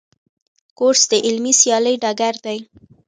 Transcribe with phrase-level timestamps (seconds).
[0.77, 2.57] کورس د علمي سیالۍ ډګر دی.